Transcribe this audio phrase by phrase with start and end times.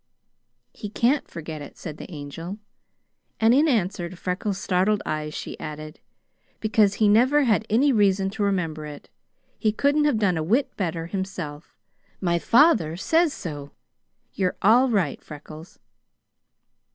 [0.73, 2.57] "He can't forget it," said the Angel;
[3.39, 5.99] and in answer to Freckles' startled eyes she added,
[6.59, 9.11] "because he never had any reason to remember it.
[9.59, 11.77] He couldn't have done a whit better himself.
[12.19, 13.73] My father says so.
[14.33, 15.77] You're all right, Freckles!"